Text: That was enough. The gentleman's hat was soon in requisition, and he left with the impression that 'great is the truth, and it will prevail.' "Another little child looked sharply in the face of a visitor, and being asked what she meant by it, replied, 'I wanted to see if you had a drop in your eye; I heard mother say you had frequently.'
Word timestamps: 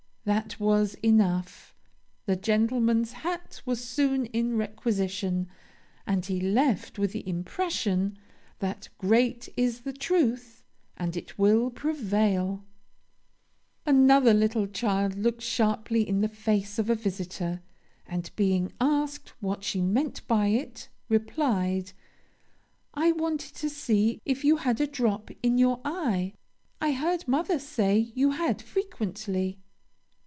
That 0.23 0.59
was 0.59 0.93
enough. 1.03 1.73
The 2.27 2.35
gentleman's 2.35 3.11
hat 3.11 3.59
was 3.65 3.83
soon 3.83 4.27
in 4.27 4.55
requisition, 4.55 5.47
and 6.05 6.23
he 6.23 6.39
left 6.39 6.99
with 6.99 7.11
the 7.11 7.27
impression 7.27 8.19
that 8.59 8.87
'great 8.99 9.49
is 9.57 9.81
the 9.81 9.91
truth, 9.91 10.63
and 10.95 11.17
it 11.17 11.39
will 11.39 11.71
prevail.' 11.71 12.63
"Another 13.83 14.31
little 14.31 14.67
child 14.67 15.15
looked 15.15 15.41
sharply 15.41 16.07
in 16.07 16.21
the 16.21 16.29
face 16.29 16.77
of 16.77 16.87
a 16.87 16.95
visitor, 16.95 17.63
and 18.05 18.29
being 18.35 18.71
asked 18.79 19.29
what 19.41 19.63
she 19.63 19.81
meant 19.81 20.25
by 20.27 20.49
it, 20.49 20.87
replied, 21.09 21.93
'I 22.93 23.13
wanted 23.13 23.55
to 23.55 23.71
see 23.71 24.21
if 24.23 24.43
you 24.45 24.57
had 24.57 24.79
a 24.79 24.85
drop 24.85 25.31
in 25.41 25.57
your 25.57 25.81
eye; 25.83 26.35
I 26.79 26.91
heard 26.91 27.27
mother 27.27 27.57
say 27.57 28.11
you 28.13 28.29
had 28.31 28.61
frequently.' 28.61 29.57